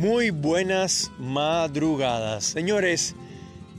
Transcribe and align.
Muy 0.00 0.30
buenas 0.30 1.12
madrugadas. 1.18 2.44
Señores, 2.44 3.14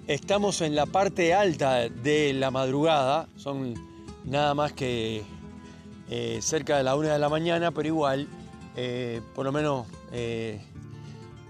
estamos 0.05 0.61
en 0.61 0.75
la 0.75 0.85
parte 0.85 1.33
alta 1.33 1.89
de 1.89 2.31
la 2.33 2.51
madrugada. 2.51 3.27
Son 3.37 3.73
nada 4.23 4.53
más 4.53 4.71
que 4.71 5.23
eh, 6.11 6.37
cerca 6.43 6.77
de 6.77 6.83
la 6.83 6.95
una 6.95 7.13
de 7.13 7.17
la 7.17 7.27
mañana, 7.27 7.71
pero 7.71 7.87
igual, 7.87 8.27
eh, 8.75 9.19
por 9.33 9.45
lo 9.45 9.51
menos 9.51 9.87
eh, 10.11 10.61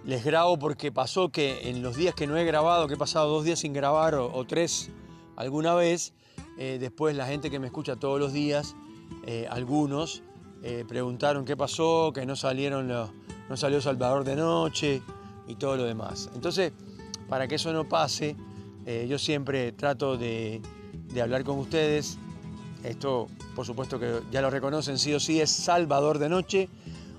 les 0.05 0.23
grabo 0.23 0.57
porque 0.57 0.89
pasó 0.89 1.27
que 1.27 1.69
en 1.69 1.83
los 1.83 1.97
días 1.97 2.15
que 2.15 2.25
no 2.25 2.37
he 2.37 2.45
grabado, 2.45 2.87
que 2.87 2.93
he 2.93 2.97
pasado 2.97 3.27
dos 3.29 3.43
días 3.43 3.59
sin 3.59 3.73
grabar 3.73 4.15
o, 4.15 4.45
tres 4.45 4.89
alguna 5.35 5.75
vez, 5.75 6.13
después 6.55 7.13
la 7.17 7.27
gente 7.27 7.51
que 7.51 7.59
me 7.59 7.67
escucha 7.67 7.97
todos 7.97 8.21
los 8.21 8.31
días, 8.31 8.73
algunos, 9.49 10.23
preguntaron 10.87 11.43
qué 11.43 11.57
pasó, 11.57 12.13
que 12.13 12.25
no 12.25 12.37
salieron 12.37 12.87
los 12.87 13.09
no 13.51 13.57
salió 13.57 13.81
Salvador 13.81 14.23
de 14.23 14.37
noche 14.37 15.01
y 15.45 15.55
todo 15.55 15.75
lo 15.75 15.83
demás. 15.83 16.29
Entonces, 16.33 16.71
para 17.27 17.49
que 17.49 17.55
eso 17.55 17.73
no 17.73 17.83
pase, 17.83 18.37
eh, 18.85 19.07
yo 19.09 19.19
siempre 19.19 19.73
trato 19.73 20.15
de, 20.17 20.61
hablar 21.21 21.43
con 21.43 21.59
ustedes. 21.59 22.17
Esto, 22.81 23.27
por 23.53 23.65
supuesto 23.65 23.99
que 23.99 24.21
ya 24.31 24.41
lo 24.41 24.49
reconocen, 24.49 24.97
sí 24.97 25.13
o 25.13 25.19
sí, 25.19 25.41
es 25.41 25.51
Salvador 25.51 26.17
de 26.17 26.29
Noche, 26.29 26.69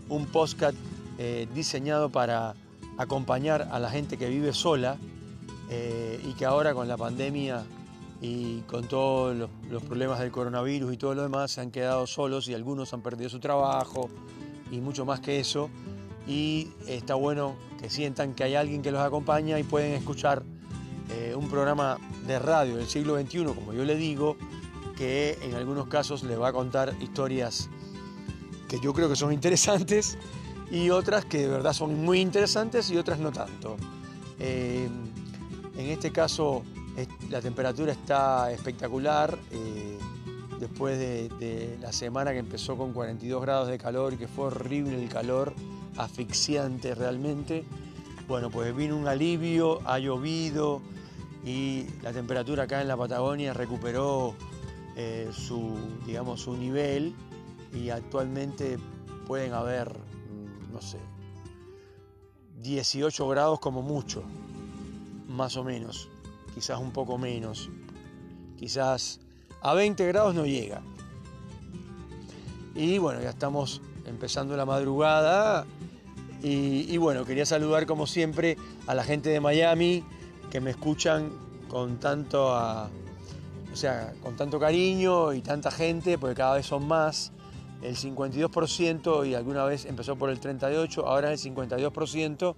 un 0.08 0.24
podcast 0.24 0.74
eh, 1.18 1.46
diseñado 1.54 2.08
para 2.08 2.54
acompañar 2.96 3.68
a 3.70 3.78
la 3.78 3.90
gente 3.90 4.16
que 4.16 4.30
vive 4.30 4.54
sola 4.54 4.96
eh, 5.68 6.18
y 6.26 6.32
que 6.32 6.46
ahora 6.46 6.72
con 6.72 6.88
la 6.88 6.96
pandemia 6.96 7.62
y 8.22 8.60
con 8.62 8.88
todos 8.88 9.36
los, 9.36 9.50
los, 9.70 9.82
problemas 9.82 10.18
del 10.18 10.30
coronavirus 10.30 10.94
y 10.94 10.96
todo 10.96 11.14
lo 11.14 11.22
demás 11.24 11.50
se 11.50 11.60
han 11.60 11.70
quedado 11.70 12.06
solos 12.06 12.48
y 12.48 12.54
algunos 12.54 12.94
han 12.94 13.02
perdido 13.02 13.28
su 13.28 13.38
trabajo 13.38 14.08
y 14.70 14.80
mucho 14.80 15.04
más 15.04 15.20
que 15.20 15.38
eso 15.38 15.68
y 16.26 16.68
está 16.86 17.14
bueno 17.14 17.56
que 17.80 17.90
sientan 17.90 18.34
que 18.34 18.44
hay 18.44 18.54
alguien 18.54 18.82
que 18.82 18.92
los 18.92 19.00
acompaña 19.00 19.58
y 19.58 19.64
pueden 19.64 19.92
escuchar 19.92 20.44
eh, 21.10 21.34
un 21.34 21.48
programa 21.48 21.98
de 22.26 22.38
radio 22.38 22.76
del 22.76 22.86
siglo 22.86 23.20
XXI, 23.20 23.44
como 23.46 23.72
yo 23.72 23.84
le 23.84 23.96
digo, 23.96 24.36
que 24.96 25.38
en 25.42 25.54
algunos 25.54 25.88
casos 25.88 26.22
les 26.22 26.40
va 26.40 26.48
a 26.48 26.52
contar 26.52 26.94
historias 27.00 27.68
que 28.68 28.78
yo 28.80 28.92
creo 28.92 29.08
que 29.08 29.16
son 29.16 29.32
interesantes 29.32 30.16
y 30.70 30.90
otras 30.90 31.24
que 31.24 31.38
de 31.38 31.48
verdad 31.48 31.72
son 31.72 32.02
muy 32.02 32.20
interesantes 32.20 32.90
y 32.90 32.96
otras 32.96 33.18
no 33.18 33.32
tanto. 33.32 33.76
Eh, 34.38 34.88
en 35.76 35.86
este 35.90 36.12
caso 36.12 36.62
la 37.30 37.40
temperatura 37.40 37.92
está 37.92 38.52
espectacular. 38.52 39.38
Eh, 39.50 39.98
después 40.62 40.96
de, 40.96 41.76
la 41.80 41.92
semana 41.92 42.30
que 42.30 42.38
empezó 42.38 42.76
con 42.76 42.92
42 42.92 43.42
grados 43.42 43.66
de 43.66 43.78
calor 43.78 44.12
y 44.12 44.16
que 44.16 44.28
fue 44.28 44.44
horrible 44.44 45.02
el 45.02 45.08
calor, 45.08 45.52
asfixiante 45.96 46.94
realmente. 46.94 47.64
Bueno, 48.28 48.48
pues 48.48 48.74
vino 48.74 48.96
un 48.96 49.08
alivio, 49.08 49.80
ha 49.84 49.98
llovido 49.98 50.80
y 51.44 51.86
la 52.02 52.12
temperatura 52.12 52.62
acá 52.62 52.80
en 52.80 52.86
la 52.86 52.96
Patagonia 52.96 53.52
recuperó 53.52 54.36
eh, 54.94 55.30
su, 55.32 55.76
digamos, 56.06 56.42
su 56.42 56.56
nivel 56.56 57.12
y 57.74 57.90
actualmente 57.90 58.78
pueden 59.26 59.54
haber, 59.54 59.88
mm, 59.90 60.72
no 60.72 60.80
sé, 60.80 60.98
18 62.60 63.26
grados 63.26 63.58
como 63.58 63.82
mucho, 63.82 64.22
más 65.26 65.56
o 65.56 65.64
menos, 65.64 66.08
quizás 66.54 66.78
un 66.78 66.92
poco 66.92 67.18
menos, 67.18 67.68
quizás 68.56 69.18
a 69.62 69.74
20 69.74 70.06
grados 70.06 70.34
no 70.34 70.44
llega. 70.44 70.82
Y 72.74 72.98
bueno, 72.98 73.20
ya 73.20 73.30
estamos 73.30 73.80
empezando 74.06 74.56
la 74.56 74.64
madrugada 74.64 75.66
y, 76.42 76.96
bueno, 76.96 77.24
quería 77.24 77.46
saludar 77.46 77.86
como 77.86 78.06
siempre 78.06 78.56
a 78.88 78.94
la 78.94 79.04
gente 79.04 79.30
de 79.30 79.38
Miami 79.38 80.02
que 80.50 80.60
me 80.60 80.70
escuchan 80.70 81.30
con 81.68 82.00
tanto, 82.00 82.48
o 82.48 83.76
sea, 83.76 84.12
con 84.22 84.36
tanto 84.36 84.58
cariño 84.58 85.32
y 85.34 85.40
tanta 85.40 85.70
gente, 85.70 86.18
porque 86.18 86.34
cada 86.34 86.56
vez 86.56 86.66
son 86.66 86.88
más. 86.88 87.32
El 87.80 87.96
52% 87.96 89.28
y 89.28 89.34
alguna 89.34 89.64
vez 89.64 89.86
empezó 89.86 90.16
por 90.16 90.30
el 90.30 90.40
38%, 90.40 91.04
ahora 91.04 91.32
es 91.32 91.44
el 91.44 91.54
52% 91.54 92.54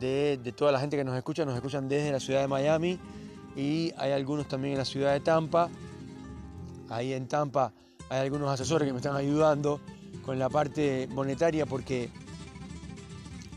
de, 0.00 0.40
de 0.42 0.52
toda 0.52 0.72
la 0.72 0.80
gente 0.80 0.96
que 0.96 1.04
nos 1.04 1.16
escucha, 1.16 1.44
nos 1.44 1.54
escuchan 1.54 1.88
desde 1.88 2.10
la 2.10 2.20
ciudad 2.20 2.40
de 2.40 2.48
Miami 2.48 2.98
y 3.56 3.92
hay 3.96 4.12
algunos 4.12 4.48
también 4.48 4.72
en 4.72 4.78
la 4.78 4.84
ciudad 4.84 5.12
de 5.12 5.20
Tampa. 5.20 5.68
Ahí 6.90 7.12
en 7.12 7.28
Tampa 7.28 7.72
hay 8.08 8.20
algunos 8.20 8.50
asesores 8.50 8.86
que 8.86 8.92
me 8.92 8.98
están 8.98 9.16
ayudando 9.16 9.80
con 10.24 10.38
la 10.38 10.48
parte 10.48 11.08
monetaria 11.12 11.64
porque 11.64 12.10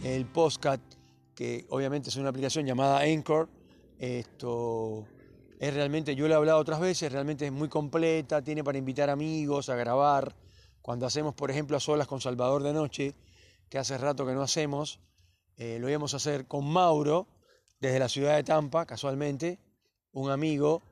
el 0.03 0.25
postcat, 0.25 0.79
que 1.35 1.66
obviamente 1.69 2.09
es 2.09 2.16
una 2.16 2.29
aplicación 2.29 2.66
llamada 2.66 2.99
Anchor. 2.99 3.49
Esto 3.97 5.05
es 5.59 5.73
realmente, 5.73 6.16
yo 6.16 6.27
lo 6.27 6.33
he 6.33 6.38
hablado 6.38 6.59
otras 6.59 6.79
veces, 6.79 7.11
realmente 7.11 7.45
es 7.45 7.51
muy 7.51 7.69
completa, 7.69 8.41
tiene 8.41 8.63
para 8.63 8.77
invitar 8.77 9.09
amigos 9.09 9.69
a 9.69 9.75
grabar. 9.75 10.35
Cuando 10.81 11.05
hacemos, 11.05 11.33
por 11.33 11.50
ejemplo, 11.50 11.77
a 11.77 11.79
solas 11.79 12.07
con 12.07 12.21
Salvador 12.21 12.61
de 12.63 12.73
Noche, 12.73 13.15
que 13.69 13.77
hace 13.79 13.97
rato 13.97 14.25
que 14.25 14.33
no 14.33 14.41
hacemos, 14.41 15.00
eh, 15.57 15.77
lo 15.79 15.89
íbamos 15.89 16.13
a 16.13 16.17
hacer 16.17 16.45
con 16.47 16.65
Mauro, 16.65 17.27
desde 17.79 18.00
la 18.00 18.09
ciudad 18.09 18.35
de 18.35 18.44
Tampa, 18.44 18.85
casualmente, 18.85 19.59
un 20.11 20.29
amigo, 20.29 20.83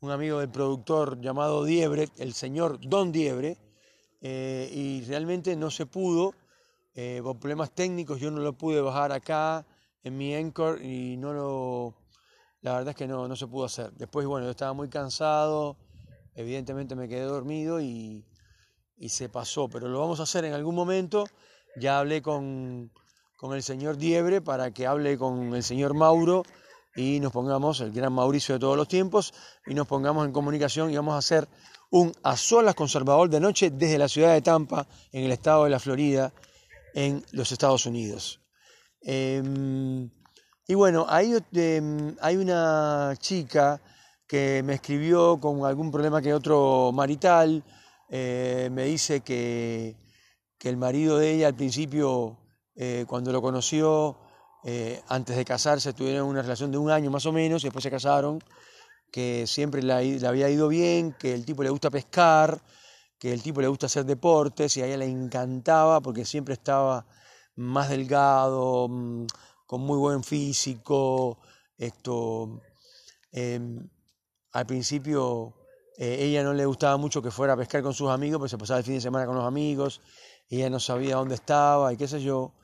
un 0.00 0.10
amigo 0.10 0.38
del 0.38 0.50
productor 0.50 1.20
llamado 1.20 1.64
Diebre, 1.64 2.08
el 2.18 2.32
señor 2.32 2.78
Don 2.80 3.12
Diebre, 3.12 3.58
eh, 4.20 4.70
y 4.72 5.02
realmente 5.04 5.54
no 5.56 5.70
se 5.70 5.86
pudo 5.86 6.34
eh, 6.94 7.20
por 7.22 7.38
problemas 7.38 7.70
técnicos 7.70 8.20
yo 8.20 8.30
no 8.30 8.40
lo 8.40 8.52
pude 8.52 8.80
bajar 8.80 9.12
acá 9.12 9.64
en 10.02 10.18
mi 10.18 10.34
Anchor 10.34 10.82
y 10.82 11.16
no 11.16 11.32
lo, 11.32 11.94
la 12.62 12.72
verdad 12.72 12.90
es 12.90 12.96
que 12.96 13.06
no, 13.06 13.28
no 13.28 13.36
se 13.36 13.46
pudo 13.46 13.66
hacer. 13.66 13.92
Después, 13.92 14.26
bueno, 14.26 14.46
yo 14.46 14.50
estaba 14.50 14.72
muy 14.72 14.88
cansado, 14.88 15.76
evidentemente 16.34 16.94
me 16.94 17.08
quedé 17.08 17.22
dormido 17.22 17.80
y, 17.80 18.24
y 18.96 19.08
se 19.10 19.28
pasó, 19.28 19.68
pero 19.68 19.88
lo 19.88 20.00
vamos 20.00 20.20
a 20.20 20.24
hacer 20.24 20.44
en 20.44 20.54
algún 20.54 20.74
momento. 20.74 21.26
Ya 21.76 21.98
hablé 21.98 22.22
con, 22.22 22.90
con 23.36 23.54
el 23.54 23.62
señor 23.62 23.96
Diebre 23.96 24.40
para 24.40 24.72
que 24.72 24.86
hable 24.86 25.16
con 25.16 25.54
el 25.54 25.62
señor 25.62 25.94
Mauro 25.94 26.42
y 27.00 27.18
nos 27.18 27.32
pongamos, 27.32 27.80
el 27.80 27.92
gran 27.92 28.12
Mauricio 28.12 28.54
de 28.54 28.58
todos 28.58 28.76
los 28.76 28.86
tiempos, 28.86 29.32
y 29.66 29.74
nos 29.74 29.86
pongamos 29.86 30.26
en 30.26 30.32
comunicación 30.32 30.90
y 30.90 30.96
vamos 30.96 31.14
a 31.14 31.18
hacer 31.18 31.48
un 31.90 32.12
a 32.22 32.36
solas 32.36 32.74
conservador 32.74 33.28
de 33.30 33.40
noche 33.40 33.70
desde 33.70 33.98
la 33.98 34.08
ciudad 34.08 34.34
de 34.34 34.42
Tampa, 34.42 34.86
en 35.10 35.24
el 35.24 35.32
estado 35.32 35.64
de 35.64 35.70
la 35.70 35.80
Florida, 35.80 36.32
en 36.94 37.24
los 37.32 37.50
Estados 37.52 37.86
Unidos. 37.86 38.40
Em, 39.00 40.10
y 40.68 40.74
bueno, 40.74 41.06
hay, 41.08 41.36
em, 41.52 42.14
hay 42.20 42.36
una 42.36 43.14
chica 43.18 43.80
que 44.28 44.62
me 44.64 44.74
escribió 44.74 45.40
con 45.40 45.64
algún 45.64 45.90
problema 45.90 46.20
que 46.20 46.34
otro 46.34 46.92
marital, 46.92 47.64
eh, 48.10 48.68
me 48.70 48.84
dice 48.84 49.20
que, 49.22 49.96
que, 50.58 50.68
el 50.68 50.76
marido 50.76 51.18
de 51.18 51.32
ella 51.32 51.48
al 51.48 51.54
principio, 51.54 52.38
eh, 52.76 53.04
cuando 53.08 53.32
lo 53.32 53.40
conoció, 53.40 54.18
eh, 54.64 55.02
antes 55.08 55.36
de 55.36 55.44
casarse, 55.44 55.92
tuvieron 55.92 56.28
una 56.28 56.42
relación 56.42 56.70
de 56.70 56.78
un 56.78 56.90
año 56.90 57.10
más 57.10 57.26
o 57.26 57.32
menos, 57.32 57.62
y 57.62 57.66
después 57.66 57.82
se 57.82 57.90
casaron, 57.90 58.42
que 59.10 59.46
siempre 59.46 59.82
le 59.82 60.26
había 60.26 60.48
ido 60.50 60.68
bien, 60.68 61.12
que 61.18 61.34
el 61.34 61.44
tipo 61.44 61.62
le 61.62 61.70
gusta 61.70 61.90
pescar, 61.90 62.60
que 63.18 63.32
el 63.32 63.42
tipo 63.42 63.60
le 63.60 63.68
gusta 63.68 63.86
hacer 63.86 64.04
deportes 64.06 64.76
y 64.76 64.82
a 64.82 64.86
ella 64.86 64.96
le 64.96 65.06
encantaba 65.06 66.00
porque 66.00 66.24
siempre 66.24 66.54
estaba 66.54 67.06
más 67.56 67.90
delgado, 67.90 68.88
mm, 68.88 69.26
con 69.66 69.82
muy 69.82 69.98
buen 69.98 70.24
físico. 70.24 71.38
Esto, 71.76 72.60
em, 73.32 73.88
al 74.52 74.66
principio 74.66 75.54
eh, 75.98 76.24
ella 76.24 76.42
no 76.42 76.54
le 76.54 76.64
gustaba 76.64 76.96
mucho 76.96 77.20
que 77.22 77.30
fuera 77.30 77.52
a 77.52 77.56
pescar 77.56 77.82
con 77.82 77.92
sus 77.92 78.08
amigos, 78.10 78.38
pero 78.40 78.48
se 78.48 78.58
pasaba 78.58 78.78
el 78.78 78.84
fin 78.84 78.94
de 78.94 79.00
semana 79.02 79.26
con 79.26 79.34
los 79.36 79.44
amigos, 79.44 80.00
ella 80.48 80.70
no 80.70 80.80
sabía 80.80 81.16
dónde 81.16 81.34
estaba 81.34 81.92
y 81.92 81.96
qué 81.98 82.08
sé 82.08 82.22
yo. 82.22 82.54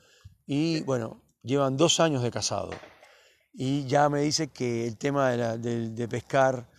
Y 0.47 0.81
bueno, 0.83 1.21
llevan 1.47 1.77
dos 1.77 1.99
años 1.99 2.21
de 2.21 2.31
casado. 2.31 2.69
Y 3.53 3.87
ya 3.87 4.09
me 4.09 4.21
dice 4.21 4.49
que 4.49 4.85
el 4.85 4.97
tema 4.97 5.31
de 5.31 6.07
pescar 6.07 6.69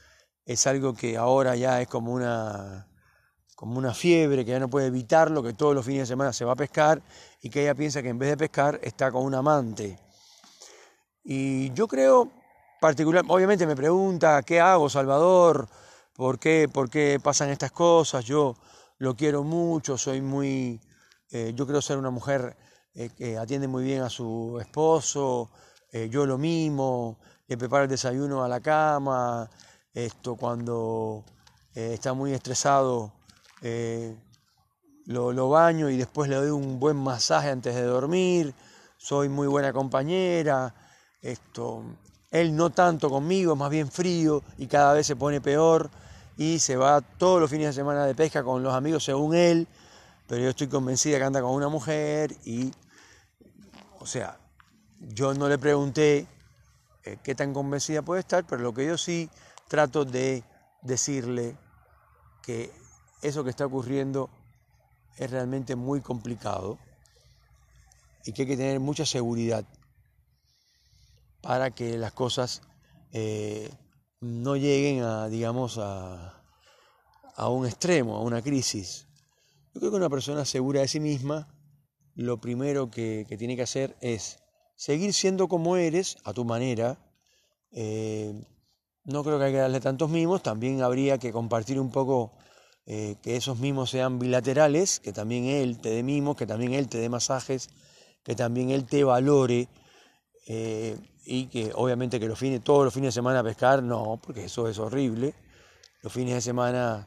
es 0.44 0.67
algo 0.67 0.94
que 0.94 1.17
ahora 1.17 1.56
ya 1.56 1.81
es 1.81 1.88
como 1.88 2.12
una 2.12 2.88
como 3.59 3.76
una 3.76 3.93
fiebre, 3.93 4.44
que 4.44 4.53
ya 4.53 4.61
no 4.61 4.70
puede 4.70 4.87
evitarlo, 4.87 5.43
que 5.43 5.53
todos 5.53 5.75
los 5.75 5.85
fines 5.85 6.03
de 6.03 6.06
semana 6.06 6.32
se 6.32 6.44
va 6.44 6.53
a 6.53 6.55
pescar 6.55 7.03
y 7.43 7.50
que 7.50 7.62
ella 7.62 7.75
piensa 7.75 8.00
que 8.00 8.09
en 8.09 8.17
vez 8.17 8.31
de 8.31 8.37
pescar 8.37 8.79
está 8.85 9.11
con 9.11 9.25
un 9.25 9.35
amante. 9.35 9.99
Y 11.25 11.73
yo 11.73 11.88
creo, 11.88 12.31
particular, 12.81 13.25
obviamente 13.26 13.67
me 13.67 13.75
pregunta, 13.75 14.44
¿qué 14.44 14.61
hago, 14.61 14.88
Salvador? 14.88 15.69
¿Por 16.14 16.38
qué, 16.38 16.71
por 16.73 16.88
qué 16.88 17.19
pasan 17.21 17.50
estas 17.50 17.73
cosas? 17.73 18.25
Yo 18.25 18.55
lo 18.99 19.17
quiero 19.17 19.43
mucho, 19.43 19.99
soy 19.99 20.21
muy, 20.21 20.81
eh, 21.32 21.53
yo 21.53 21.67
creo 21.67 21.82
ser 21.82 21.99
una 21.99 22.11
mujer 22.11 22.56
eh, 22.99 23.39
atiende 23.39 23.69
muy 23.69 23.85
bien 23.85 24.03
a 24.03 24.11
su 24.11 24.59
esposo, 24.61 25.50
eh, 25.93 26.09
yo 26.11 26.27
lo 26.27 26.37
mimo, 26.37 27.19
le 27.47 27.56
preparo 27.56 27.85
el 27.85 27.91
desayuno 27.91 28.43
a 28.43 28.49
la 28.49 28.61
cama, 28.61 29.49
esto 29.95 30.35
cuando 30.35 31.25
está 31.75 32.12
muy 32.12 32.33
estresado 32.33 33.12
eh, 33.62 34.17
lo, 35.06 35.49
baño 35.49 35.89
y 35.89 35.97
después 35.97 36.29
le 36.29 36.37
doy 36.37 36.50
un 36.50 36.79
buen 36.79 36.97
masaje 36.97 37.50
antes 37.50 37.75
de 37.75 37.83
dormir. 37.83 38.55
soy 38.97 39.29
muy 39.29 39.47
buena 39.47 39.73
compañera, 39.73 40.75
esto, 41.23 41.85
él 42.31 42.55
no 42.55 42.71
tanto 42.71 43.09
conmigo, 43.09 43.56
más 43.56 43.71
bien 43.71 43.91
frío 43.91 44.43
y 44.59 44.67
cada 44.67 44.93
vez 44.93 45.06
se 45.06 45.17
pone 45.17 45.41
peor 45.41 45.89
y 46.37 46.59
se 46.59 46.77
va 46.77 47.00
todos 47.00 47.41
los 47.41 47.49
fines 47.50 47.69
de 47.69 47.73
semana 47.75 48.05
de 48.06 48.15
pesca 48.15 48.43
con 48.43 48.62
los 48.62 48.75
amigos 48.75 49.05
según 49.05 49.35
él, 49.35 49.67
pero 50.27 50.43
yo 50.43 50.50
estoy 50.50 50.67
convencida 50.67 51.19
que 51.19 51.25
anda 51.25 51.41
con 51.41 51.53
una 51.53 51.69
mujer 51.69 52.35
y, 52.45 52.73
sea, 54.08 54.40
yo 54.99 55.34
no 55.34 55.49
le 55.49 55.58
pregunté 55.58 56.26
eh, 57.05 57.19
qué 57.22 57.34
tan 57.34 57.55
convencida 57.55 58.02
puede 58.02 58.20
estar, 58.20 58.44
pero 58.46 58.62
lo 58.62 58.75
que 58.75 58.87
yo 58.87 58.99
sí 58.99 59.31
trato 59.69 60.05
de 60.05 60.43
decirle 60.82 61.56
que 62.43 62.72
eso 63.22 63.44
que 63.44 63.50
está 63.50 63.66
ocurriendo 63.66 64.31
es 65.16 65.31
realmente 65.31 65.76
muy 65.76 66.00
complicado 66.00 66.78
y 68.25 68.32
que 68.32 68.43
hay 68.43 68.49
que 68.49 68.56
tener 68.56 68.81
mucha 68.81 69.05
seguridad 69.05 69.64
para 71.43 71.70
que 71.70 71.99
las 71.99 72.12
cosas 72.12 72.62
eh, 73.12 73.70
no 74.20 74.56
lleguen 74.56 75.02
a, 75.04 75.28
digamos, 75.28 75.78
a, 75.78 76.43
a 77.37 77.49
un 77.49 77.66
extremo, 77.66 78.16
a 78.16 78.22
una 78.22 78.43
crisis. 78.43 79.06
Yo 79.75 79.81
creo 79.81 79.90
que 79.93 79.96
una 79.96 80.11
persona 80.11 80.44
segura 80.44 80.81
de 80.81 80.88
sí 80.88 80.99
misma, 80.99 81.49
lo 82.19 82.41
primero 82.41 82.91
que, 82.91 83.25
tiene 83.38 83.55
que 83.55 83.62
hacer 83.62 83.97
es 84.00 84.41
seguir 84.75 85.15
siendo 85.15 85.47
como 85.47 85.76
eres, 85.76 86.17
a 86.25 86.32
tu 86.32 86.44
manera. 86.44 86.99
Eh, 87.70 88.35
no 89.05 89.23
creo 89.23 89.38
que 89.38 89.44
haya 89.44 89.53
que 89.53 89.61
darle 89.61 89.81
tantos 89.81 90.11
mimos, 90.11 90.43
también 90.43 90.82
habría 90.82 91.19
que 91.19 91.31
compartir 91.31 91.79
un 91.79 91.93
poco 91.93 92.32
eh, 92.87 93.15
que 93.23 93.37
esos 93.37 93.61
mimos 93.61 93.91
sean 93.91 94.19
bilaterales, 94.19 94.99
que 94.99 95.12
también 95.12 95.44
él 95.44 95.79
te 95.79 95.91
dé 95.91 96.03
mimos, 96.03 96.37
que 96.37 96.44
también 96.44 96.75
él 96.75 96.88
te 96.88 96.99
dé 96.99 97.09
masajes, 97.09 97.70
que 98.25 98.35
también 98.35 98.71
él 98.71 98.85
te 98.85 99.05
valore. 99.05 99.69
Eh, 100.49 100.97
y 101.25 101.47
que 101.47 101.71
obviamente 101.73 102.19
que 102.19 102.26
los 102.26 102.38
fines, 102.38 102.64
todos 102.64 102.85
los 102.85 102.93
fines 102.93 103.14
de 103.14 103.21
semana 103.21 103.44
pescar, 103.44 103.81
no, 103.81 104.19
porque 104.21 104.47
eso 104.47 104.67
es 104.67 104.79
horrible. 104.81 105.35
Los 106.03 106.12
fines 106.12 106.35
de 106.35 106.41
semana, 106.41 107.06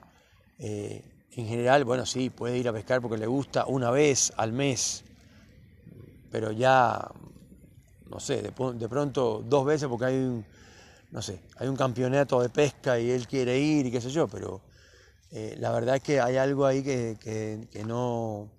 en 1.31 1.47
general, 1.47 1.85
bueno, 1.85 2.05
sí, 2.05 2.29
puede 2.29 2.57
ir 2.57 2.67
a 2.67 2.73
pescar 2.73 3.01
porque 3.01 3.17
le 3.17 3.27
gusta 3.27 3.65
una 3.65 3.91
vez 3.91 4.33
al 4.37 4.51
mes, 4.51 5.03
pero 6.29 6.51
ya, 6.51 7.09
no 8.09 8.19
sé, 8.19 8.41
de, 8.41 8.51
pronto 8.51 9.43
dos 9.45 9.65
veces 9.65 9.87
porque 9.87 10.05
hay 10.05 10.15
un, 10.15 10.45
no 11.11 11.21
sé, 11.21 11.41
hay 11.57 11.67
un 11.67 11.75
campeonato 11.75 12.41
de 12.41 12.49
pesca 12.49 12.99
y 12.99 13.11
él 13.11 13.27
quiere 13.27 13.59
ir 13.59 13.85
y 13.85 13.91
qué 13.91 14.01
sé 14.01 14.09
yo, 14.09 14.27
pero 14.27 14.61
eh, 15.31 15.55
la 15.59 15.71
verdad 15.71 15.97
es 15.97 16.03
que 16.03 16.19
hay 16.19 16.37
algo 16.37 16.65
ahí 16.65 16.83
que, 16.83 17.17
que, 17.71 17.83
no, 17.85 18.49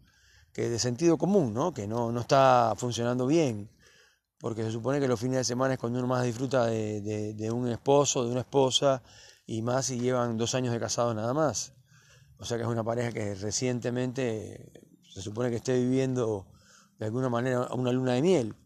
que 0.53 0.69
de 0.69 0.79
sentido 0.79 1.19
común, 1.19 1.53
¿no? 1.53 1.75
Que 1.75 1.87
no, 1.87 2.11
no 2.11 2.21
está 2.21 2.75
funcionando 2.77 3.27
bien 3.27 3.69
porque 4.43 4.65
se 4.65 4.73
supone 4.73 4.99
que 4.99 5.07
los 5.07 5.21
fines 5.21 5.37
de 5.37 5.45
semana 5.45 5.75
es 5.75 5.79
cuando 5.79 6.01
uno 6.01 6.09
más 6.09 6.25
disfruta 6.25 6.67
de, 6.67 7.49
un 7.53 7.69
esposo, 7.69 8.25
de 8.25 8.33
una 8.33 8.41
esposa, 8.41 9.01
y 9.47 9.63
más 9.63 9.87
si 9.87 10.01
llevan 10.01 10.37
dos 10.37 10.57
años 10.57 10.73
de 10.73 10.81
casado 10.81 11.15
nada 11.15 11.33
más. 11.33 11.73
O 12.43 12.45
sea 12.45 12.57
que 12.57 12.65
es 12.65 12.69
una 12.69 12.83
pareja 12.83 13.13
que 13.13 13.37
recientemente 13.37 14.73
se 15.15 15.23
supone 15.23 15.49
que 15.49 15.59
esté 15.59 15.79
viviendo 15.79 16.45
de 16.99 17.07
alguna 17.07 17.29
manera 17.29 17.69
una 17.73 17.93
luna 17.93 18.15
de 18.15 18.23
miel. 18.23 18.57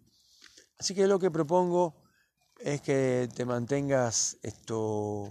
Así 0.79 0.95
que 0.95 1.07
lo 1.07 1.19
que 1.19 1.31
propongo 1.31 1.95
es 2.59 2.81
que 2.81 3.29
te 3.35 3.45
mantengas 3.45 4.39
esto, 4.43 5.31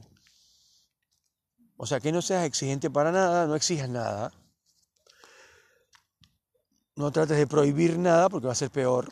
o 1.75 1.85
sea, 1.87 1.99
que 1.99 2.11
no 2.11 2.21
seas 2.21 2.45
exigente 2.45 2.91
para 2.91 3.11
nada, 3.11 3.47
no 3.47 3.55
exijas 3.55 3.89
nada, 3.89 4.31
no 6.95 7.11
trates 7.11 7.37
de 7.37 7.47
prohibir 7.47 7.97
nada 7.97 8.29
porque 8.29 8.45
va 8.45 8.53
a 8.53 8.55
ser 8.55 8.69
peor 8.69 9.11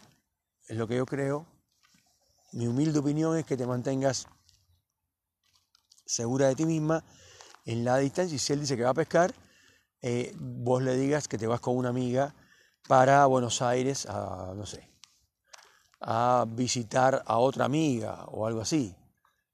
es 0.67 0.77
lo 0.77 0.87
que 0.87 0.97
yo 0.97 1.07
creo. 1.07 1.47
Mi 2.51 2.67
humilde 2.67 2.99
opinión 2.99 3.35
es 3.35 3.45
que 3.47 3.57
te 3.57 3.65
mantengas 3.65 4.27
segura 6.05 6.49
de 6.49 6.55
ti 6.55 6.67
misma 6.67 7.03
en 7.65 7.85
la 7.85 7.97
distancia 7.97 8.35
y 8.35 8.39
si 8.39 8.53
él 8.53 8.61
dice 8.61 8.77
que 8.77 8.83
va 8.83 8.89
a 8.89 8.95
pescar, 8.95 9.33
eh, 10.01 10.33
vos 10.37 10.81
le 10.83 10.95
digas 10.95 11.27
que 11.27 11.37
te 11.37 11.47
vas 11.47 11.59
con 11.59 11.77
una 11.77 11.89
amiga 11.89 12.35
para 12.87 13.25
Buenos 13.25 13.61
Aires 13.61 14.05
a, 14.07 14.53
no 14.55 14.65
sé, 14.65 14.89
a 16.01 16.45
visitar 16.47 17.23
a 17.25 17.37
otra 17.37 17.65
amiga 17.65 18.25
o 18.25 18.45
algo 18.45 18.61
así, 18.61 18.95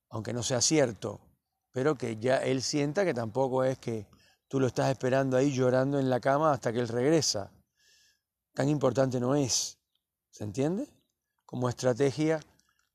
aunque 0.09 0.33
no 0.33 0.41
sea 0.41 0.61
cierto, 0.61 1.21
pero 1.71 1.95
que 1.95 2.17
ya 2.17 2.38
él 2.38 2.63
sienta 2.63 3.06
que 3.06 3.13
tampoco 3.13 3.63
es 3.63 3.77
que 3.77 4.07
tú 4.47 4.59
lo 4.59 4.67
estás 4.67 4.89
esperando 4.89 5.38
ahí 5.38 5.51
llorando 5.51 6.00
en 6.00 6.09
la 6.09 6.19
cama 6.19 6.51
hasta 6.51 6.73
que 6.73 6.79
él 6.79 6.88
regresa. 6.88 7.51
Tan 8.53 8.67
importante 8.67 9.19
no 9.19 9.35
es, 9.35 9.77
¿se 10.31 10.44
entiende? 10.44 10.88
como 11.50 11.67
estrategia 11.67 12.39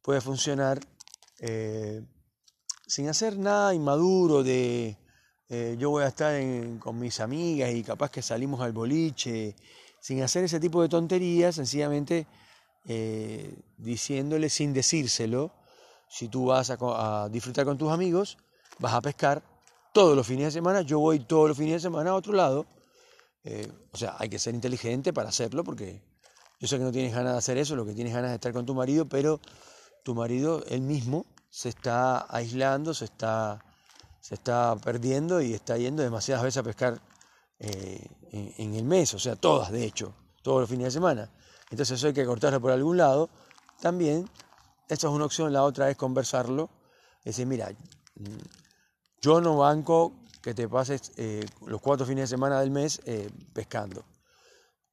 puede 0.01 0.21
funcionar 0.21 0.79
eh, 1.41 2.07
sin 2.87 3.09
hacer 3.09 3.37
nada 3.37 3.75
inmaduro 3.75 4.45
de 4.45 4.97
eh, 5.57 5.77
yo 5.79 5.91
voy 5.91 6.03
a 6.03 6.09
estar 6.09 6.35
con 6.81 6.99
mis 6.99 7.21
amigas 7.21 7.71
y 7.73 7.85
capaz 7.85 8.11
que 8.11 8.23
salimos 8.23 8.61
al 8.61 8.73
boliche, 8.73 9.55
sin 10.01 10.21
hacer 10.23 10.43
ese 10.43 10.59
tipo 10.59 10.83
de 10.83 10.89
tonterías, 10.89 11.55
sencillamente 11.55 12.27
eh, 12.87 13.55
diciéndole 13.77 14.51
sin 14.51 14.73
decírselo, 14.73 15.53
si 16.09 16.29
tú 16.29 16.47
vas 16.47 16.71
a, 16.71 17.29
disfrutar 17.31 17.65
con 17.65 17.79
tus 17.79 17.93
amigos, 17.93 18.37
vas 18.81 18.95
a 18.95 19.01
pescar 19.01 19.45
todos 19.93 20.17
los 20.17 20.27
fines 20.27 20.47
de 20.47 20.51
semana, 20.51 20.83
yo 20.83 20.99
voy 20.99 21.21
todos 21.21 21.49
los 21.49 21.57
fines 21.57 21.75
de 21.75 21.81
semana 21.81 22.11
a 22.11 22.15
otro 22.15 22.33
lado, 22.33 22.67
o 23.93 23.97
sea, 23.97 24.17
hay 24.19 24.29
que 24.29 24.39
ser 24.39 24.55
inteligente 24.55 25.13
para 25.13 25.29
hacerlo 25.29 25.63
porque 25.63 26.03
yo 26.59 26.67
sé 26.67 26.79
que 26.79 26.85
no 26.85 26.93
tienes 26.93 27.15
ganas 27.15 27.33
de 27.33 27.39
hacer 27.39 27.59
eso, 27.59 27.77
lo 27.77 27.87
que 27.87 27.93
tienes 27.93 28.13
ganas 28.13 28.31
de 28.31 28.37
estar 28.37 28.53
con 28.53 28.67
tu 28.67 28.75
marido, 28.75 29.09
pero 29.09 29.41
tu 30.03 30.15
marido, 30.15 30.65
él 30.69 30.81
mismo, 30.81 31.27
se 31.51 31.69
está 31.69 32.27
aislando, 32.35 32.95
se 32.95 33.05
está, 33.05 33.65
se 34.25 34.37
está 34.37 34.75
perdiendo 34.77 35.43
y 35.43 35.53
está 35.53 35.77
yendo 35.77 36.03
demasiadas 36.03 36.45
veces 36.45 36.57
a 36.57 36.63
pescar 36.63 36.99
eh, 37.59 38.09
en, 38.33 38.73
el 38.73 38.85
mes, 38.85 39.13
o 39.13 39.19
sea, 39.19 39.37
todas 39.37 39.71
de 39.71 39.85
hecho, 39.85 40.15
todos 40.43 40.63
los 40.63 40.71
fines 40.71 40.87
de 40.87 40.91
semana. 40.93 41.31
Entonces 41.71 41.99
eso 41.99 42.07
hay 42.07 42.15
que 42.15 42.25
cortarlo 42.25 42.59
por 42.59 42.71
algún 42.71 42.97
lado. 42.97 43.29
También, 43.83 44.27
esta 44.89 45.09
es 45.09 45.13
una 45.13 45.27
opción, 45.27 45.53
la 45.53 45.63
otra 45.63 45.91
es 45.91 45.99
conversarlo, 45.99 46.71
decir, 47.23 47.45
mira, 47.45 47.71
yo 49.21 49.43
no 49.43 49.59
banco 49.59 50.15
que 50.41 50.55
te 50.55 50.71
pases 50.71 51.13
eh, 51.19 51.45
los 51.67 51.83
cuatro 51.83 52.07
fines 52.07 52.23
de 52.23 52.35
semana 52.35 52.61
del 52.61 52.71
mes 52.71 53.03
eh, 53.05 53.29
pescando. 53.53 54.07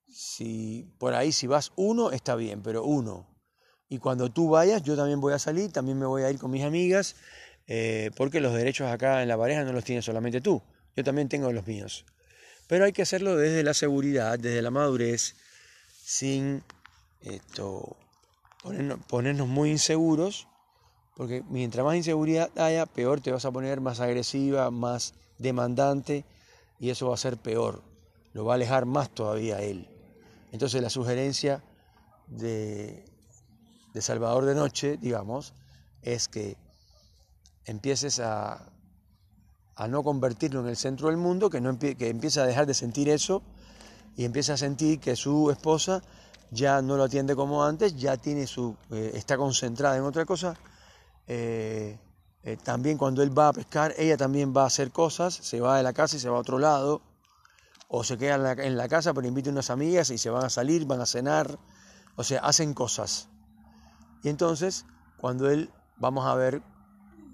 Si 0.09 0.93
por 0.99 1.13
ahí 1.13 1.31
si 1.31 1.47
vas 1.47 1.71
uno, 1.77 2.11
está 2.11 2.35
bien, 2.35 2.61
pero 2.61 2.83
uno. 2.83 3.29
Y 3.87 3.97
cuando 3.97 4.29
tú 4.29 4.49
vayas, 4.49 4.83
yo 4.83 4.97
también 4.97 5.21
voy 5.21 5.31
a 5.31 5.39
salir, 5.39 5.71
también 5.71 5.97
me 5.97 6.05
voy 6.05 6.23
a 6.23 6.31
ir 6.31 6.37
con 6.37 6.51
mis 6.51 6.65
amigas, 6.65 7.15
eh, 7.67 8.11
porque 8.15 8.41
los 8.41 8.53
derechos 8.53 8.89
acá 8.89 9.21
en 9.21 9.27
la 9.27 9.37
pareja 9.37 9.63
no 9.63 9.73
los 9.73 9.83
tienes 9.83 10.05
solamente 10.05 10.41
tú, 10.41 10.61
yo 10.95 11.03
también 11.03 11.29
tengo 11.29 11.51
los 11.51 11.65
míos. 11.67 12.05
Pero 12.67 12.85
hay 12.85 12.93
que 12.93 13.01
hacerlo 13.01 13.35
desde 13.35 13.63
la 13.63 13.73
seguridad, 13.73 14.39
desde 14.39 14.61
la 14.61 14.71
madurez, 14.71 15.35
sin 16.03 16.63
esto, 17.21 17.97
ponernos, 19.07 19.47
muy 19.47 19.71
inseguros, 19.71 20.47
porque 21.15 21.43
mientras 21.49 21.85
más 21.85 21.95
inseguridad 21.95 22.49
haya, 22.57 22.85
peor 22.85 23.21
te 23.21 23.31
vas 23.31 23.45
a 23.45 23.51
poner, 23.51 23.81
más 23.81 23.99
agresiva, 23.99 24.71
más 24.71 25.13
demandante, 25.37 26.25
y 26.79 26.89
eso 26.89 27.09
va 27.09 27.15
a 27.15 27.17
ser 27.17 27.37
peor, 27.37 27.83
lo 28.33 28.45
va 28.45 28.53
a 28.53 28.55
alejar 28.55 28.85
más 28.85 29.09
todavía 29.09 29.57
a 29.57 29.61
él. 29.61 29.87
Entonces 30.51 30.81
la 30.81 30.89
sugerencia 30.89 31.63
de, 32.27 33.05
Salvador 33.99 34.45
de 34.45 34.55
Noche, 34.55 34.97
digamos, 34.97 35.53
es 36.01 36.27
que 36.27 36.57
empieces 37.65 38.19
a, 38.19 38.67
no 39.89 40.03
convertirlo 40.03 40.59
en 40.59 40.67
el 40.67 40.77
centro 40.77 41.07
del 41.07 41.17
mundo, 41.17 41.49
que, 41.49 41.59
no 41.59 41.77
que 41.79 42.09
empiece 42.09 42.39
a 42.39 42.45
dejar 42.45 42.67
de 42.67 42.75
sentir 42.75 43.09
eso 43.09 43.41
y 44.15 44.25
empiece 44.25 44.51
a 44.51 44.57
sentir 44.57 44.99
que 44.99 45.15
su 45.15 45.49
esposa 45.49 46.03
ya 46.51 46.81
no 46.81 46.97
lo 46.97 47.03
atiende 47.03 47.35
como 47.35 47.63
antes, 47.63 47.95
ya 47.95 48.17
tiene 48.17 48.45
su, 48.45 48.75
eh, 48.91 49.11
está 49.15 49.37
concentrada 49.37 49.97
en 49.97 50.03
otra 50.03 50.25
cosa. 50.25 50.55
Eh, 51.25 51.97
eh, 52.43 52.57
también 52.61 52.97
cuando 52.97 53.23
él 53.23 53.37
va 53.37 53.49
a 53.49 53.53
pescar, 53.53 53.93
ella 53.97 54.17
también 54.17 54.53
va 54.55 54.63
a 54.63 54.67
hacer 54.67 54.91
cosas, 54.91 55.33
se 55.33 55.59
va 55.61 55.77
de 55.77 55.83
la 55.83 55.93
casa 55.93 56.17
y 56.17 56.19
se 56.19 56.29
va 56.29 56.37
a 56.37 56.41
otro 56.41 56.59
lado 56.59 57.01
o 57.87 58.03
se 58.03 58.17
quedan 58.17 58.59
en 58.59 58.77
la, 58.77 58.87
casa 58.87 59.13
pero 59.13 59.27
invitan 59.27 59.53
unas 59.53 59.69
amigas 59.69 60.09
y 60.09 60.17
se 60.17 60.29
van 60.29 60.45
a 60.45 60.49
salir, 60.49 60.85
van 60.85 61.01
a 61.01 61.05
cenar, 61.05 61.59
o 62.15 62.23
sea, 62.23 62.39
hacen 62.39 62.73
cosas. 62.73 63.29
Y 64.23 64.29
entonces, 64.29 64.85
cuando 65.17 65.49
él, 65.49 65.71
vamos 65.97 66.25
a 66.25 66.35
ver, 66.35 66.61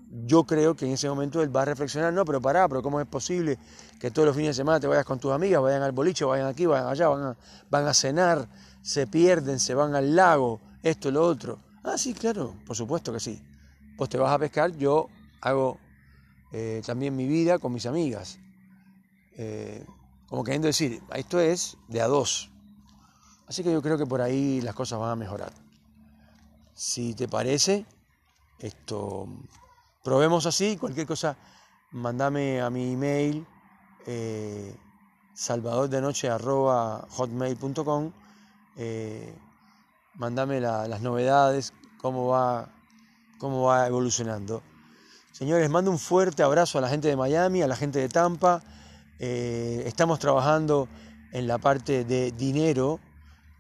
yo 0.10 0.44
creo 0.46 0.76
que 0.76 0.86
en 0.86 0.94
ese 0.94 1.10
momento 1.10 1.42
él 1.42 1.56
va 1.56 1.64
a 1.64 1.66
reflexionar, 1.66 2.14
no, 2.14 2.24
pero 2.26 2.42
pará, 2.42 2.68
pero 2.68 2.82
¿cómo 2.82 3.00
es 3.02 3.08
posible 3.08 3.58
que 4.00 4.12
todos 4.12 4.28
los 4.28 4.36
fines 4.36 4.50
de 4.50 4.62
semana 4.62 4.80
te 4.80 4.88
vayas 4.88 5.06
con 5.06 5.20
tus 5.20 5.32
amigas, 5.32 5.62
vayan 5.62 5.82
al 5.82 5.92
boliche, 5.92 6.26
vayan 6.26 6.48
aquí, 6.48 6.66
vayan 6.66 6.88
allá, 6.88 7.08
van 7.10 7.24
a, 7.24 7.38
van 7.70 7.88
a 7.88 7.94
cenar, 7.94 8.48
se 8.82 9.08
pierden, 9.08 9.60
se 9.60 9.74
van 9.74 9.96
al 9.96 10.16
lago, 10.16 10.62
esto, 10.84 11.12
lo 11.12 11.24
otro? 11.24 11.60
Ah, 11.84 11.98
sí, 11.98 12.14
claro, 12.14 12.56
por 12.66 12.76
supuesto 12.76 13.12
que 13.12 13.20
sí. 13.20 13.42
Vos 13.98 14.10
te 14.10 14.18
vas 14.18 14.32
a 14.32 14.40
pescar, 14.40 14.72
yo 14.78 15.08
hago 15.42 15.80
eh, 16.52 16.82
también 16.86 17.16
mi 17.16 17.28
vida 17.28 17.60
con 17.60 17.74
mis 17.74 17.86
amigas. 17.86 18.40
Eh, 19.38 19.86
como 20.28 20.44
queriendo 20.44 20.68
decir, 20.68 21.02
esto 21.16 21.40
es 21.40 21.78
de 21.88 22.02
a 22.02 22.08
dos. 22.08 22.52
Así 23.48 23.64
que 23.64 23.72
yo 23.72 23.82
creo 23.82 23.98
que 23.98 24.06
por 24.06 24.22
ahí 24.22 24.62
las 24.62 24.76
cosas 24.76 25.00
van 25.00 25.12
a 25.12 25.16
mejorar. 25.16 25.54
Si 26.74 27.14
te 27.14 27.28
parece, 27.28 27.86
esto 28.60 29.28
probemos 30.08 30.46
así, 30.46 30.78
cualquier 30.78 31.06
cosa, 31.06 31.36
mandame 31.92 32.62
a 32.62 32.70
mi 32.70 32.94
email 32.94 33.46
eh, 34.06 34.74
salvadordenoche.hotmail.com 35.34 38.12
eh, 38.78 39.36
mandame 40.14 40.62
las 40.62 41.02
novedades, 41.02 41.74
cómo 41.98 42.28
va, 42.28 42.70
cómo 43.38 43.64
va 43.64 43.86
evolucionando. 43.86 44.64
Señores, 45.34 45.70
mando 45.70 45.92
un 45.92 46.00
fuerte 46.00 46.42
abrazo 46.42 46.78
a 46.78 46.82
la 46.82 46.88
gente 46.88 47.10
de 47.10 47.18
Miami, 47.18 47.62
a 47.62 47.68
la 47.68 47.76
gente 47.76 48.00
de 48.00 48.08
Tampa. 48.08 48.64
Eh, 49.20 49.84
estamos 49.86 50.20
trabajando 50.20 50.88
en 51.34 51.48
la 51.48 51.58
parte 51.58 52.06
de 52.06 52.32
dinero, 52.32 53.02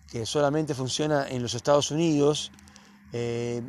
que 0.09 0.25
solamente 0.25 0.73
funciona 0.73 1.27
en 1.27 1.41
los 1.41 1.55
Estados 1.55 1.91
Unidos. 1.91 2.53
Eh, 3.11 3.61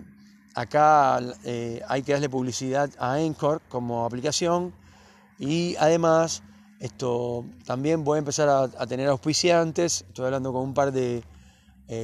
acá 0.55 1.21
eh, 1.45 1.81
hay 1.89 2.03
que 2.03 2.13
darle 2.13 2.29
publicidad 2.29 2.91
a 2.99 3.15
Anchor 3.15 3.61
como 3.69 4.05
aplicación 4.05 4.75
y 5.39 5.77
además 5.77 6.43
esto 6.81 7.45
también 7.65 8.05
voy 8.05 8.17
a 8.17 8.19
empezar 8.19 8.49
a, 8.49 8.87
tener 8.87 9.09
auspiciantes. 9.09 10.05
Estoy 10.09 10.27
hablando 10.27 10.53
con 10.53 10.63
un 10.63 10.75
par 10.75 10.93
de 10.93 11.23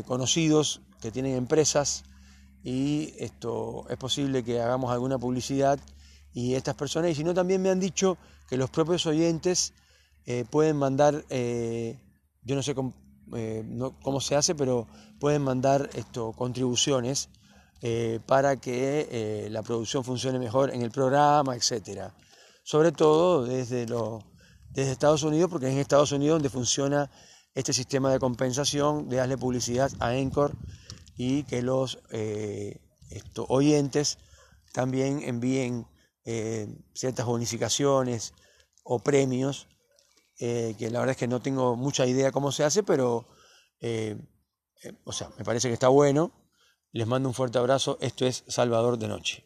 conocidos 0.06 0.80
que 1.00 1.10
tienen 1.10 1.36
empresas 1.36 2.04
y 2.64 3.12
esto 3.18 3.84
es 3.90 3.96
posible 3.98 4.42
que 4.42 4.60
hagamos 4.60 4.90
alguna 4.90 5.18
publicidad 5.18 5.78
y 6.34 6.54
estas 6.54 6.74
personas, 6.74 7.12
y 7.12 7.14
si 7.14 7.24
no 7.24 7.32
también 7.32 7.62
me 7.62 7.70
han 7.70 7.78
dicho 7.78 8.18
que 8.48 8.56
los 8.56 8.68
propios 8.68 9.06
oyentes 9.06 9.72
eh, 10.26 10.44
pueden 10.50 10.76
mandar, 10.76 11.24
eh, 11.30 12.00
yo 12.42 12.56
no 12.56 12.62
sé 12.62 12.74
eh, 13.36 13.64
cómo, 14.02 14.20
se 14.20 14.34
hace, 14.34 14.54
pero 14.54 14.88
pueden 15.20 15.42
mandar 15.42 15.88
esto, 15.94 16.32
contribuciones 16.32 17.28
para 18.26 18.56
que 18.56 19.48
la 19.50 19.62
producción 19.62 20.04
funcione 20.04 20.38
mejor 20.38 20.72
en 20.72 20.82
el 20.82 20.90
programa, 20.90 21.54
etc. 21.54 22.12
Sobre 22.62 22.92
todo 22.92 23.44
desde, 23.44 23.86
lo, 23.86 24.24
desde 24.70 24.92
Estados 24.92 25.22
Unidos, 25.22 25.50
porque 25.50 25.66
es 25.66 25.72
en 25.72 25.80
Estados 25.80 26.12
Unidos 26.12 26.36
donde 26.36 26.48
funciona 26.48 27.10
este 27.54 27.72
sistema 27.72 28.10
de 28.10 28.18
compensación, 28.18 29.08
de 29.08 29.16
darle 29.16 29.36
publicidad 29.36 29.90
a 30.00 30.16
Encore 30.16 30.54
y 31.16 31.44
que 31.44 31.62
los 31.62 31.98
eh, 32.10 32.80
oyentes 33.48 34.18
también 34.72 35.22
envíen 35.22 35.86
eh, 36.24 36.66
ciertas 36.94 37.26
bonificaciones 37.26 38.32
o 38.82 38.98
premios, 38.98 39.68
eh, 40.40 40.74
que 40.78 40.90
la 40.90 41.00
verdad 41.00 41.12
es 41.12 41.18
que 41.18 41.28
no 41.28 41.40
tengo 41.40 41.76
mucha 41.76 42.06
idea 42.06 42.32
cómo 42.32 42.50
se 42.50 42.64
hace, 42.64 42.82
pero 42.82 43.28
o 45.04 45.12
sea, 45.12 45.30
me 45.36 45.44
parece 45.44 45.68
que 45.68 45.74
está 45.74 45.88
bueno. 45.88 46.32
Les 46.94 47.08
mando 47.08 47.28
un 47.28 47.34
fuerte 47.34 47.58
abrazo. 47.58 47.98
Esto 48.00 48.24
es 48.24 48.44
Salvador 48.46 48.98
de 48.98 49.08
Noche. 49.08 49.42